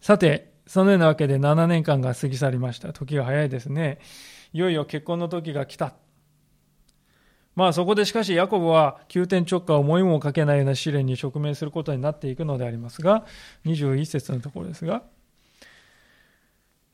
[0.00, 2.92] さて、そのようなわけで7年間が過ぎ去りました。
[2.92, 3.98] 時が早いですね。
[4.52, 5.94] いよいよ結婚の時が来た。
[7.56, 13.26] まあそこでしかしヤコブは急転直下思いもかけないような試練に直面することになっていくのでありますが、
[13.64, 15.02] 21節のところですが、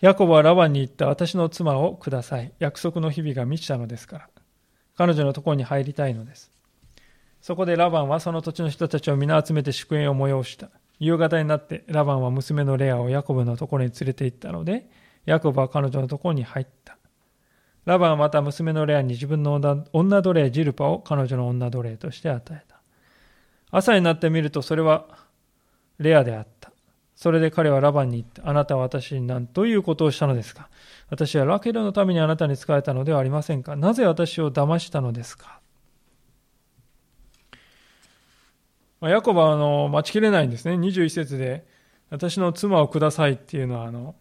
[0.00, 2.52] ヤコブはラバンに言った私の妻をください。
[2.58, 4.28] 約束の日々が満ちたのですから。
[4.94, 6.50] 彼女のところに入りたいのです。
[7.40, 10.68] そこでラバンはその土地の人たちを皆集めて祝宴を催した。
[10.98, 14.88] 夕方になってラバンは娘のレアをヤコブのところに連れて行ったので、
[15.24, 16.98] ヤコブは彼女のところに入った。
[17.86, 19.54] ラバンはまた娘のレアに自分の
[19.92, 22.80] 女奴隷ジルパを彼女の女奴隷として与えた。
[23.70, 25.06] 朝になってみるとそれは
[25.98, 26.55] レアであった。
[27.16, 28.48] それで彼はラバンに言った。
[28.48, 30.68] あなたは私に何ということをしたのですか？
[31.10, 33.74] 私はラケルのためにあなたに仕えたのではありませんか？
[33.74, 35.60] なぜ私を騙したのですか？
[39.02, 40.74] ヤコブはあの待ちきれないんですね。
[40.74, 41.66] 21節で、
[42.10, 44.14] 私の妻をくださいっていうのは、あの、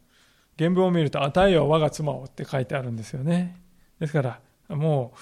[0.57, 3.57] 原文を見ると、与えよ我が妻をって書いてあるんですよね。
[3.99, 4.39] ですから、
[4.75, 5.17] もう、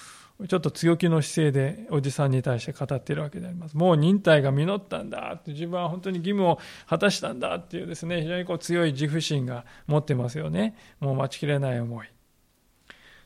[0.48, 3.76] ちょっと強気の姿勢でおじさんに対して語っているわけであります。
[3.76, 10.76] もう忍耐が実ったんだって、自分は本当に義務を果たしたんだっていうですね、非常にこう強い自負心が持ってますよね。
[10.98, 12.08] もう待ちきれない思い。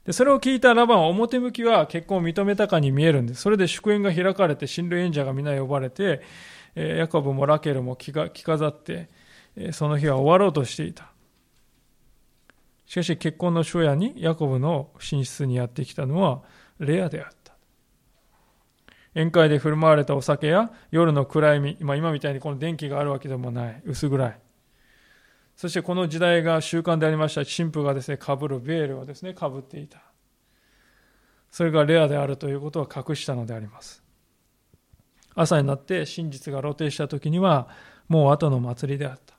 [0.04, 3.40] でそれを聞いたラバンは表向きは結婚を認めたかに見えるんです。
[3.40, 6.22] それで祝宴が開かれて、親類縁者が皆呼ばれて、
[6.74, 9.08] ヤコブもラケルも着飾って、
[9.72, 11.10] その日は終わろうとしていた。
[12.86, 16.42] しかし結婚の初夜にヤコブの寝室にやってきたのは
[16.78, 17.54] レアであった。
[19.14, 23.82] 宴会で振る舞われたお酒や夜の暗闇、まあ、今みたいにこの電気があるわけでもない。
[23.84, 24.38] 薄暗い。
[25.56, 27.40] そしてこの時代が習慣でありました。
[27.44, 30.00] 神父がですねかぶるベールをですねかぶっていた。
[31.50, 34.04] それがレアであるということは隠したのであります。
[35.34, 37.68] 朝になって真実が露呈した時には
[38.06, 39.34] もう後の祭りであった。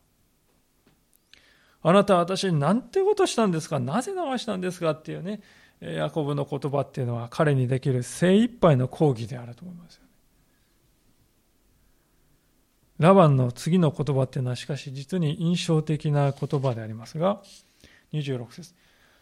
[1.81, 3.79] あなたは私に何てことしたんですか？
[3.79, 4.91] なぜ騙したんですか？
[4.91, 5.39] っていうね
[5.81, 10.09] ヤコブの言葉っていうのは彼にできる精一杯の抗議であると思いますよね。
[12.99, 17.41] ラバンの次の言葉っていうのはしかし実に印象的な言葉でありますが、
[18.11, 18.73] 26節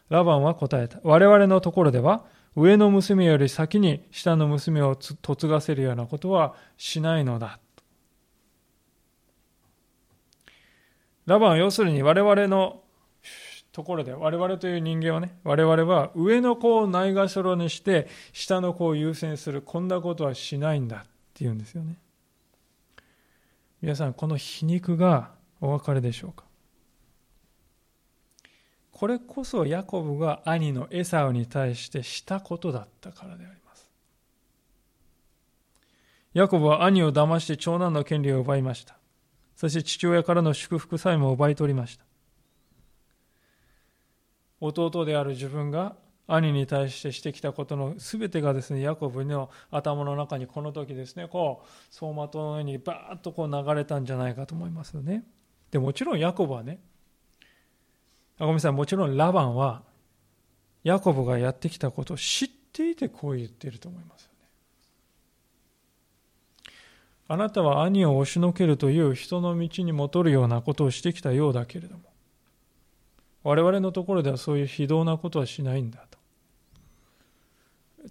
[0.10, 1.00] ラバンは答えた。
[1.04, 7.60] 我々のところでは上の娘より先に下の娘を嫁がせるようなことはしないのだ。
[11.28, 12.82] ラバンは要するに我々の
[13.78, 22.00] ところで我々という人間はね我々は上の子をないがしろにして下の子を優先するこんなことはしないんだっていうんですよね。
[23.84, 25.30] 皆さんこの皮肉が
[25.62, 26.44] お別れでしょうか？
[28.92, 33.92] これこそヤコブが兄のエサウに対してしたことだったからであります。
[36.34, 38.98] ヤコブは兄を騙して長男の権利を奪いました。
[39.56, 42.07] そして父親からの祝福さえも奪い取りました。
[44.60, 45.96] 弟である自分が
[46.28, 55.24] 兄に対してしてきたことの全てがですねヤコブの頭の中にこの時ですねこう走馬灯のようにバーッとこう流れたんじゃないかと思いますよね。
[55.72, 56.80] でもちろんヤコブはね
[58.38, 59.84] あごめんなさいもちろんラバンは
[60.84, 64.48] ヤコブがやってきたことを知っていてこう言っていると思いますよね。
[67.30, 72.04] あなたは兄を押しのけるという人の道に戻るようなことをしてきたようだけれども
[73.44, 76.18] 我々のところではそういう非道なことはしないんだと。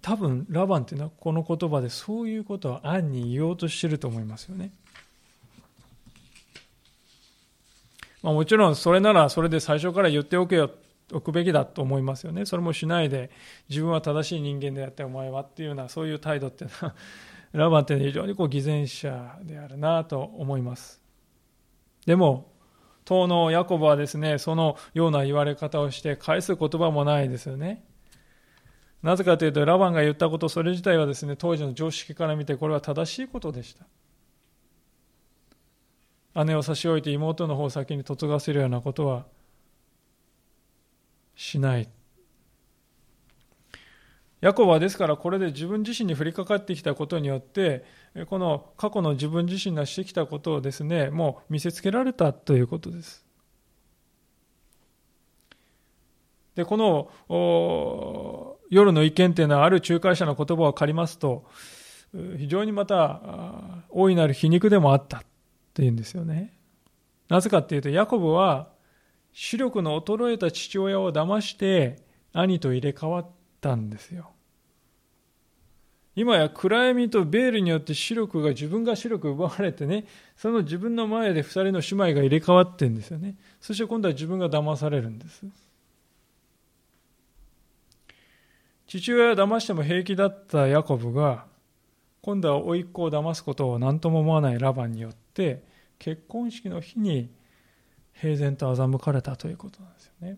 [0.01, 4.71] 多分ラバンっていうのはこの言葉でそういうことを暗に言おうとしてると思いますよね。
[8.23, 10.71] まあ、もちろんそれならそれで最初から言っておけよ
[11.13, 12.45] おくべきだと思いますよね。
[12.45, 13.29] それもしないで
[13.69, 16.95] 自分は正しい人間であってお前はっていうようなそういう態度っていうのは
[17.53, 21.01] ラバンって非常にこう偽善者であるなと思います。
[22.05, 22.51] でも
[23.07, 27.85] 当のヤコブはですね、そのような言われ方をして返す言葉もないですよね。
[29.01, 33.77] なぜかというと、ラバンが言ったこと、それ自体はですね、当時の常識から見てこれは正しいことでし
[36.35, 36.43] た。
[36.43, 39.25] 姉を差し置いて妹の方を先に嫁がせるようなことは
[41.33, 41.87] しない。
[44.41, 47.83] ヤコブはですからこれで自分自身に降りかかってきたことによって
[48.29, 53.25] この過去の自分自身がしてきたことをですねもう見せつけられたということです。
[56.55, 56.77] でこ
[57.29, 61.45] の夜の意見というのはある仲介者の言葉を借りますと
[62.37, 65.23] 非常にまた大いなる皮肉でもあった
[65.73, 66.57] というんですよね。
[67.29, 68.69] なぜかっていうとヤコブは
[69.33, 71.97] 視力の衰えた父親を騙して
[72.33, 73.29] 兄と入れ替わっ
[73.61, 74.31] たんですよ。
[76.15, 83.35] 今や暗闇とベールによって視力が自分が視力奪われてねその自分の前で2人の姉妹が入れ替わってんですよね。
[83.61, 85.45] そして今度は自分が騙されるんです。
[88.87, 91.45] 父親を騙しても平気だったヤコブが
[92.21, 95.63] 今度は甥っ子を騙すことを何とも思わないラバンによって
[95.99, 97.29] 結婚式の日に
[98.13, 100.37] 平然と欺かれたということなんですよね。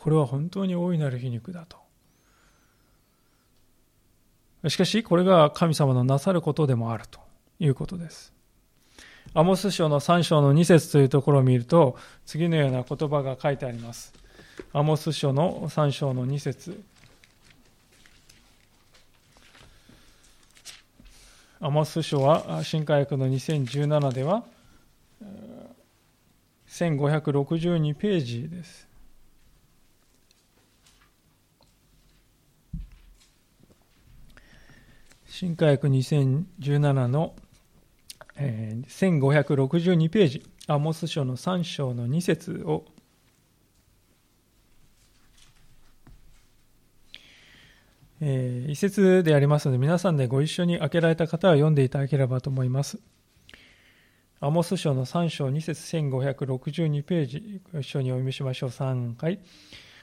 [0.00, 1.76] これは本当に大いなる皮肉だと
[4.68, 7.20] しかし、これが神様のなさることでもあると
[7.60, 8.32] いうことです。
[9.34, 14.12] アモス書の3章の2節というところを見ると、次のような言葉が書いてあります。
[14.72, 16.82] アモス書の3章の2節
[21.60, 24.42] アモス書は新科学の2017では
[26.68, 28.87] 1562ページです。
[35.38, 37.36] 新科学2017の、
[38.34, 42.84] えー、1562ページ、アモス書の3章の2節を
[48.20, 52.98] えー、一節でありますので、皆さんでご一緒に開けられた方は読んでいただければと思います。
[54.40, 58.70] アモス書の3章2節1562ページ、ご一緒にお読みしましょう。
[58.70, 59.38] 3回。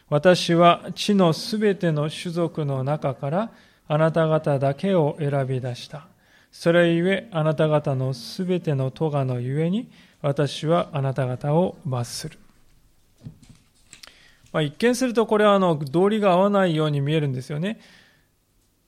[0.08, 3.52] 私は地のすべての種族の中から
[3.88, 6.08] あなた方だけを選び出した。
[6.52, 9.90] それゆえ、あなた方のすべての咎のゆえに、
[10.22, 12.40] 私はあなた方を罰する。
[14.52, 17.82] まあ、一見するとこれはあの道理が合わないように見えるんですよね。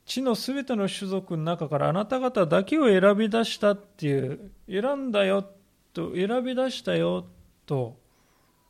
[0.06, 5.46] 地のすべての種族の中からあなた方だけを選び出したっていう、選んだよ
[5.94, 7.26] と、選び出したよ
[7.66, 7.98] と、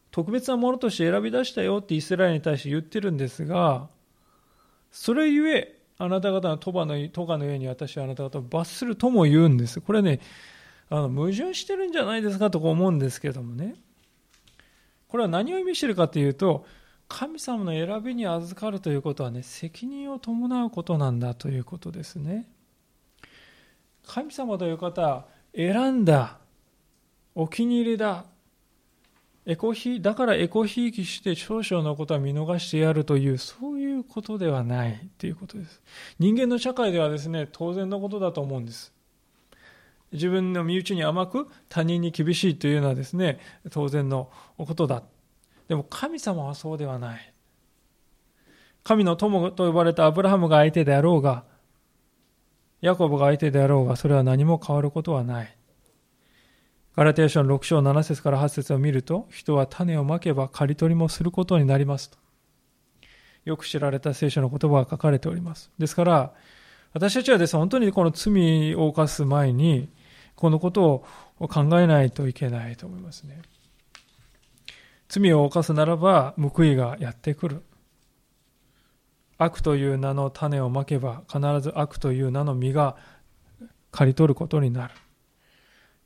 [0.09, 3.87] 特別なものとして選び出したよってイスラエルに対して言ってるんですが、
[4.91, 9.81] それゆえ、あなた方の鳥羽のトのように私はあなた方を罰するとも言うんです。
[9.81, 10.19] これね、
[10.89, 13.75] あの矛盾してるんじゃないですかと思うんですけどもね。
[15.07, 16.65] これは何を意味してるかというと、
[17.07, 22.47] 神様の選びに預かるということはね、責任を伴うことなんだということですね。
[24.05, 25.25] 神様という方は、
[25.55, 26.37] 選んだ、
[27.33, 28.25] お気に入りだ、
[29.49, 35.81] エコひだからエコひいきして少々のことは見逃してやるという、そういうことではないということです。
[36.19, 38.93] 人間の社会ではですね、当然のことだと思うんです。
[40.11, 43.39] 自分の身内に甘く他人に厳しいというのはですね、
[43.71, 45.03] 当然のことだ。
[45.69, 47.33] でも神様はそうではない。
[48.83, 51.45] 神の友と呼ばれたアブラハムが相手であろうが、
[52.81, 55.56] ヤコブが相手であろうが、それは何も変わることはない。
[56.97, 62.17] ガラテヤ書の6章7節から8節を見ると、人は種をまけば刈り取りもすることになりますと。
[63.45, 65.69] よく知られた聖書の言葉が書かれております。
[65.77, 66.33] ですから、
[66.93, 69.89] 私たちはですね、本当にこの罪を犯す前に、
[70.35, 71.05] このこと
[71.39, 73.43] を考えないといけないと思いますね。
[75.07, 77.61] 罪を犯すならば報いがやってくる。
[79.37, 82.95] 悪という名の種をまけば必ず悪という名の実が
[83.91, 84.95] 刈り取ることになる。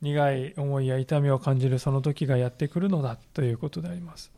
[0.02, 4.32] 苦い思いや痛みを感じるその時がやってくるのだということであります。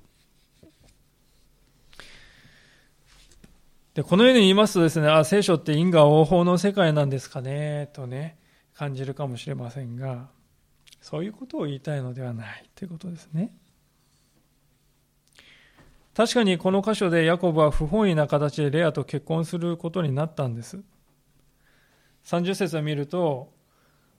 [3.95, 8.37] でこのように言いますとですね、あ、聖書って因果応報の世界なんですかね、とね、
[8.75, 10.29] 感じるかもしれませんが、
[11.01, 13.55] そういうことを言いたいのではないということですね。
[16.15, 20.81] 確かにこの箇所でヤコブは不本意な形でレアと結婚することになったんです。
[22.25, 23.53] 30節を見ると、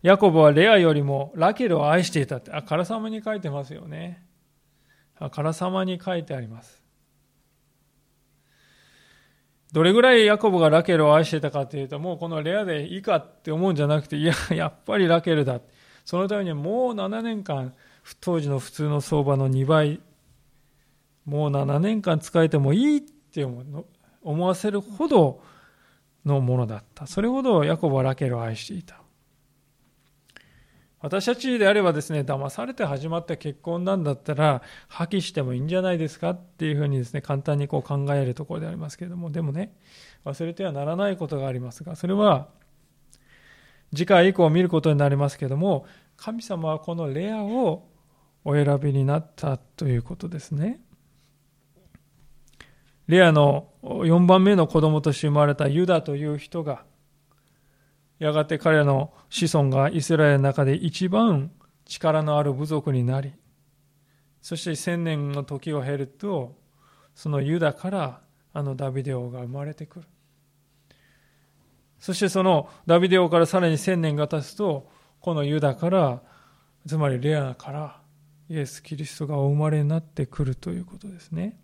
[0.05, 4.23] ヤコブはレアよりもラケルを愛していたって、あ、カラサマに書いてますよね。
[5.17, 6.83] あ、カラサマに書いてあります。
[9.71, 15.59] どれぐらいヤコブがラケルを愛していたかというと、もうこのレアでいいかって思うんじゃなくて、いや、やっぱりラケルだ。
[16.05, 17.73] そのためにもう7年間、
[18.21, 20.01] 当時の普通の相場の2倍
[21.25, 25.41] もう7年間使えてもいいって思わせるほど
[26.23, 27.07] のものだった。
[27.07, 29.01] それほどヤコブはラケルを愛していた。
[31.05, 39.77] 私たちであればですね、騙されて始まった結婚なんだったら、破棄してもいいんじゃないですかっていうふうにですね、簡単にこう考えるところでありますけれども、でもね、
[40.25, 42.47] 忘れてはならないことがありますが、それは、
[43.93, 45.85] 次回以降見ることになりますけれども、
[46.17, 47.87] 神様はこのレアを
[48.43, 50.81] お選びになったということですね。
[53.05, 56.83] レアの4番目の子供として生まれたユダという人が、
[58.19, 61.51] やがて彼らの子孫がイスラエルの中で一番
[61.85, 63.33] 力のある部族になり、
[64.41, 66.55] そして千年の時を経ると、
[67.13, 68.21] そのユダから
[68.53, 70.05] あのダビデ王が生まれてくる。
[71.99, 74.89] そしてそのダビデ王からさらに千年が経つと、
[75.19, 76.21] このユダから、
[76.85, 77.99] つまりレアから
[78.47, 81.59] イエス・キリストがお生まれになってくるということですね。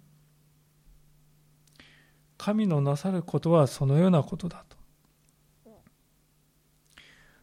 [2.37, 4.80] 神のなさることはそのようなことだと。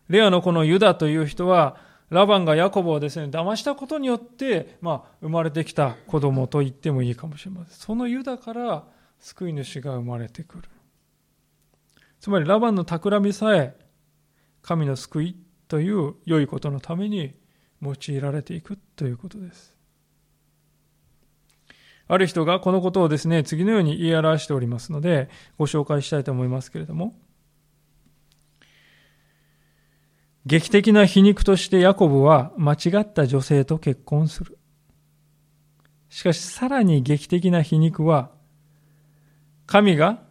[0.09, 1.77] レアのこのユダという人は、
[2.11, 7.75] ラバンがヤコブをですね、騙したことによって、まあ、生まれてきた子供と言ってもいいかもしれません。
[7.75, 8.85] そのユダから
[9.21, 10.65] 救い主が生まれてくる。
[12.21, 13.77] つまり、ラバンの企みさえ、
[14.63, 15.37] 神の救い
[15.69, 17.35] という良いことのために
[17.83, 19.77] 用いられていくということです。
[22.11, 25.29] ある人がこのことをですね、次のように言い表しておりますので、
[25.59, 27.15] ご紹介したいと思いますけれども、
[30.49, 34.59] 劇的な皮肉としてヤコブは間違った女性と結婚する。
[36.09, 38.31] しかしさらに劇的な皮肉は、
[39.67, 40.23] 神が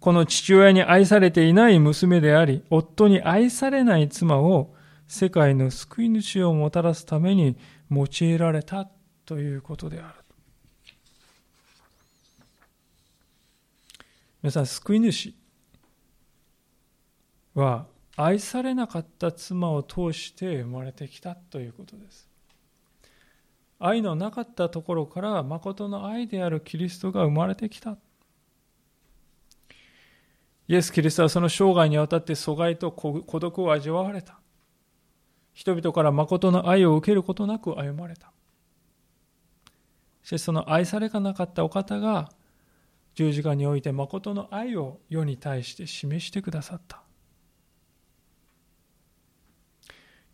[0.00, 4.74] この父親に愛されていない娘であり、夫に愛されない妻を
[5.06, 7.58] 世界の救い主をもたらすために
[7.90, 8.88] 用いられた
[9.26, 10.14] ということである。
[14.42, 15.34] 皆さん、救い主
[17.54, 17.84] は
[18.20, 22.28] 愛されなかった妻を通して生まれてきたということです。
[23.78, 27.96] 愛のなかったところから誠の愛であるキリストが生まれてきた。
[30.66, 34.40] イエス・キリストはその生涯にわたって阻害と孤独を味わわれた。
[35.52, 38.32] 人々から誠の愛を受けることなく歩まれた。
[40.24, 42.32] しかしその愛されがなかったお方が
[43.14, 47.02] 十字架において誠の愛を世に対して示してくださった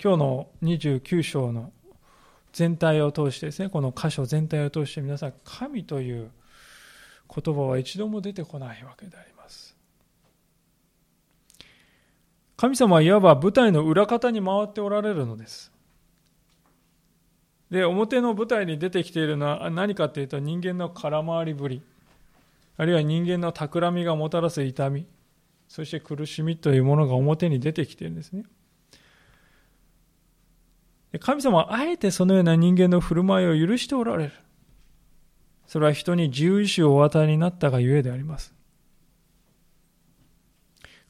[0.05, 1.73] 今日の29章の
[2.53, 6.31] 全体を通してですねこの箇所全体を通して皆さん神という
[7.35, 9.75] 言葉は一度も出てこないわけであります。
[12.59, 15.73] 神様はいわば舞台の裏方に回っておられるのです。
[17.71, 21.83] で表の舞台に出てきているのは何かというと人間の空回りぶり
[22.77, 25.07] あるいは人間の企みがもたらす痛み
[25.67, 28.45] そして苦しみというものが表に出てきているんですね。
[31.19, 34.33] 神様はあえてそのような人間の振る舞いを許しておられる
[35.67, 38.55] それは人に自由意志をお与えになったがゆえであります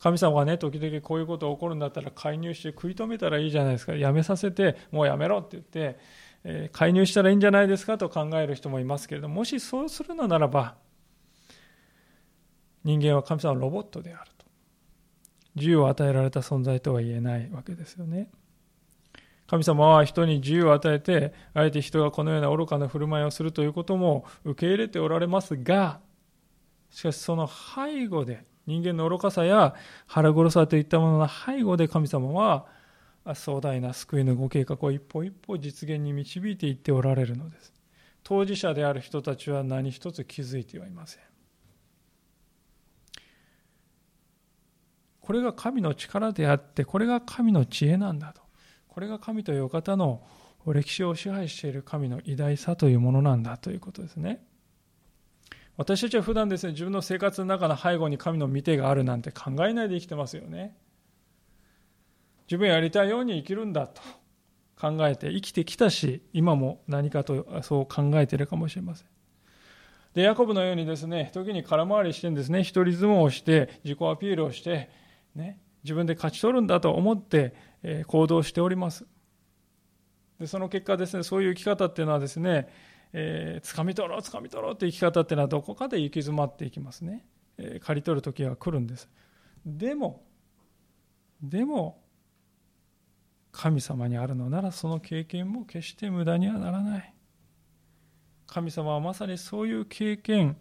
[0.05, 3.94] 神様がね、時々こういうことが起こるんだったら介入して食い止めたらいいじゃないですか。
[3.94, 5.98] やめさせて、もうやめろって言って、
[6.44, 10.74] え介入したらいいんじゃないですかと考える人もいますけれども、もしそうするのならば、
[12.84, 14.44] 人間は神様のロボットであると。
[15.55, 18.28] 自由を与えられた存在とは言えないわけですよね。
[19.47, 26.01] 神様は人に自由を与えて、あえて人がこのような愚かな振る舞いをするということも受け入れておられますが、
[26.90, 29.74] しかしその背後で、人間の愚かさや
[30.07, 32.66] 腹黒さといったものの背後で神様は
[33.34, 37.74] 壮大な救いのご計画を一歩一歩実現に導いていっておられるのです。
[38.22, 41.22] 当事者である人たちは何一つ気づいてはいません。
[45.20, 48.43] これが神の力であってこれが神の知恵なんだと。
[48.95, 50.22] これが神という方の
[50.66, 54.40] 歴史を支配している神の偉大さというものなんだということですね。
[55.76, 60.76] 私たちは普段ですね自分の生活の中の背後に神の見てがあるなんて考えないで生きてますよね。
[62.47, 64.01] 自分やりたいように生きるんだと
[64.80, 69.09] 考えて生きてきたし今も何かとそう考えているかもしれません。
[70.14, 74.88] でヤコブのようにですね時に空回りしてんですね一人相撲をして自己アピールをして、
[75.34, 77.55] ね、自分で勝ち取るんだと思って、
[78.07, 79.07] 行動しております。
[80.39, 82.68] でその結果ですねそういう生き方っていうのはですね、
[83.12, 87.24] えー、掴み取ろう掴み取ろうっていう生き方っていうのはどこかで行き詰まっていきますね、
[87.59, 89.09] えー、刈り取る時は来るんです。
[89.64, 90.24] でも
[91.43, 92.03] でも
[93.53, 97.14] 神様にあるのならその経験も決して無駄にはならない。
[98.47, 100.57] 神様はまさにそういう経験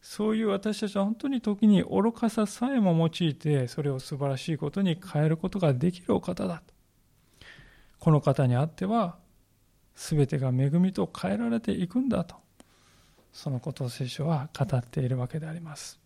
[0.00, 6.74] そういう私たちは本当に時に愚かささえも用いてそれを素晴らしいことに変えることができるお方だと。
[7.98, 9.18] この方にあっては
[9.94, 12.36] 全てが恵みと変えられていくんだと。
[13.32, 16.00] そのことを聖書は語っているわけであります。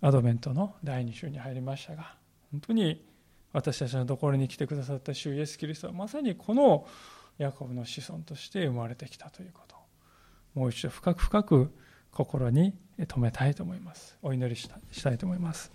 [0.00, 2.14] アドベントの第2週に入りましたが
[2.52, 3.04] 本当に
[3.52, 6.86] 私たちのところに来てくださった主イエス・キリストはまさにこの
[7.38, 9.76] ヤコブの子孫として生まれてきたということ。
[10.54, 11.72] もう一度深く深く
[12.16, 12.72] 心に
[13.08, 14.16] 留めたいと思います。
[14.22, 14.70] お祈りし
[15.02, 15.70] たいと思います。